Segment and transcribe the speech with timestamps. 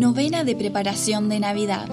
[0.00, 1.86] Novena de preparación de Navidad.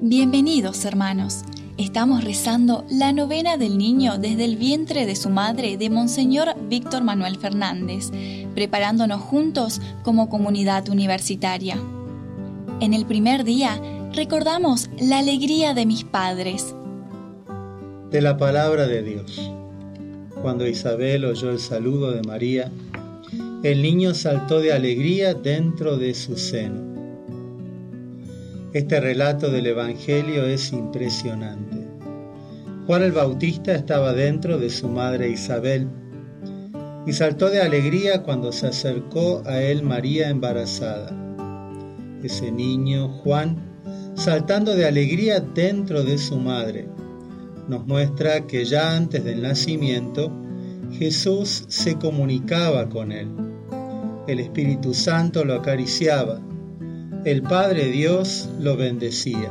[0.00, 1.42] Bienvenidos hermanos.
[1.76, 7.02] Estamos rezando la novena del niño desde el vientre de su madre de Monseñor Víctor
[7.02, 8.12] Manuel Fernández,
[8.54, 11.76] preparándonos juntos como comunidad universitaria.
[12.80, 13.80] En el primer día
[14.12, 16.76] recordamos la alegría de mis padres.
[18.12, 19.50] De la palabra de Dios.
[20.40, 22.70] Cuando Isabel oyó el saludo de María,
[23.64, 26.93] el niño saltó de alegría dentro de su seno.
[28.74, 31.76] Este relato del Evangelio es impresionante.
[32.88, 35.86] Juan el Bautista estaba dentro de su madre Isabel
[37.06, 41.16] y saltó de alegría cuando se acercó a él María embarazada.
[42.24, 43.58] Ese niño, Juan,
[44.16, 46.88] saltando de alegría dentro de su madre,
[47.68, 50.32] nos muestra que ya antes del nacimiento
[50.98, 53.28] Jesús se comunicaba con él.
[54.26, 56.40] El Espíritu Santo lo acariciaba
[57.24, 59.50] el Padre Dios lo bendecía.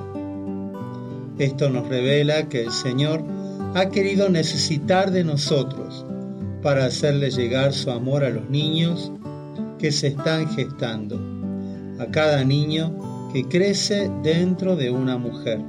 [1.39, 3.23] Esto nos revela que el Señor
[3.73, 6.05] ha querido necesitar de nosotros
[6.61, 9.11] para hacerle llegar su amor a los niños
[9.79, 11.19] que se están gestando,
[11.99, 15.59] a cada niño que crece dentro de una mujer.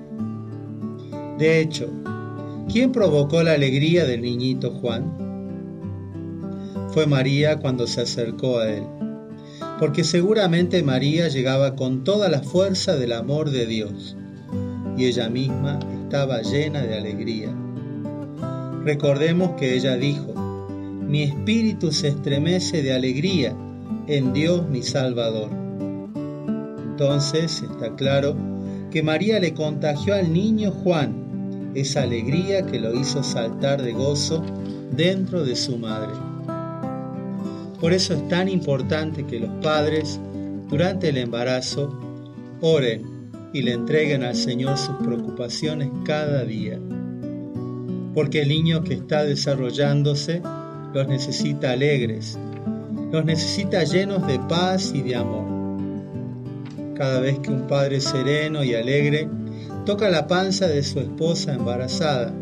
[1.39, 1.89] De hecho,
[2.71, 5.11] ¿quién provocó la alegría del niñito Juan?
[6.91, 8.85] Fue María cuando se acercó a él
[9.79, 14.17] porque seguramente María llegaba con toda la fuerza del amor de Dios
[14.97, 17.55] y ella misma estaba llena de alegría.
[18.85, 20.35] Recordemos que ella dijo,
[21.01, 23.57] mi espíritu se estremece de alegría
[24.07, 25.51] en Dios mi Salvador.
[26.91, 28.37] Entonces está claro
[28.91, 34.45] que María le contagió al niño Juan esa alegría que lo hizo saltar de gozo
[34.93, 36.13] dentro de su madre.
[37.85, 40.19] Por eso es tan importante que los padres,
[40.71, 41.91] durante el embarazo,
[42.63, 46.81] oren y le entreguen al Señor sus preocupaciones cada día.
[48.15, 50.41] Porque el niño que está desarrollándose
[50.95, 52.39] los necesita alegres,
[53.13, 55.45] los necesita llenos de paz y de amor.
[56.95, 59.29] Cada vez que un padre sereno y alegre
[59.85, 62.33] toca la panza de su esposa embarazada,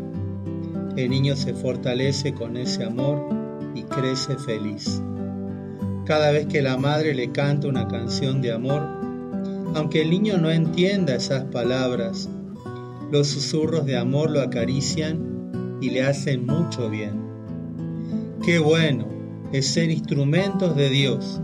[0.95, 3.27] el niño se fortalece con ese amor
[3.75, 5.01] y crece feliz
[6.05, 8.81] cada vez que la madre le canta una canción de amor,
[9.75, 12.29] aunque el niño no entienda esas palabras,
[13.11, 17.21] los susurros de amor lo acarician y le hacen mucho bien.
[18.43, 19.07] Qué bueno
[19.53, 21.39] es ser instrumentos de Dios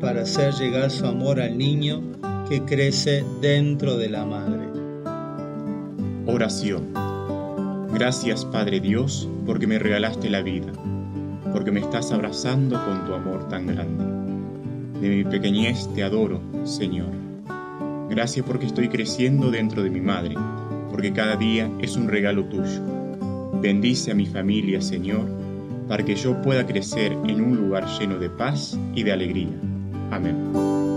[0.00, 2.02] para hacer llegar su amor al niño
[2.48, 4.68] que crece dentro de la madre.
[6.26, 6.94] Oración.
[7.92, 10.72] Gracias Padre Dios porque me regalaste la vida
[11.52, 14.04] porque me estás abrazando con tu amor tan grande.
[15.00, 17.10] De mi pequeñez te adoro, Señor.
[18.10, 20.34] Gracias porque estoy creciendo dentro de mi madre,
[20.90, 22.82] porque cada día es un regalo tuyo.
[23.60, 25.26] Bendice a mi familia, Señor,
[25.86, 29.48] para que yo pueda crecer en un lugar lleno de paz y de alegría.
[30.10, 30.87] Amén.